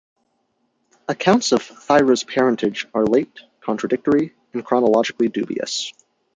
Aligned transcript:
Accounts 1.07 1.51
of 1.51 1.61
Thyra's 1.61 2.23
parentage 2.23 2.87
are 2.91 3.05
late, 3.05 3.39
contradictory 3.61 4.33
and 4.51 4.65
chronologically 4.65 5.27
dubious. 5.29 5.93